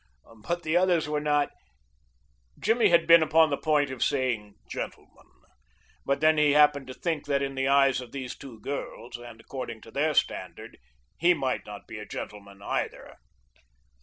[0.43, 1.51] "But the others were not"
[2.59, 5.29] Jimmy been upon the point of saying gentlemen,
[6.07, 9.39] but then he happened to think that in the eyes of these two girls, and
[9.39, 10.79] according to their standard,
[11.19, 13.17] he might not be a gentleman, either.